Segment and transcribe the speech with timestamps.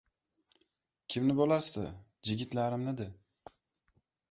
[1.15, 1.85] —Kimni bo‘lasdi—
[2.31, 3.09] jigitlarimni-da.